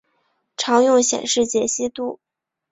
[0.57, 2.19] 常用显示解析度